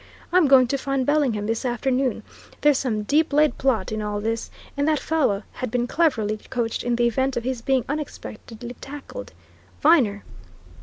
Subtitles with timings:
[0.33, 2.23] I'm going to find Bellingham this afternoon
[2.61, 6.81] there's some deep laid plot in all this, and that fellow had been cleverly coached
[6.83, 9.31] in the event of his being unexpectedly tackled....
[9.79, 10.23] Viner!"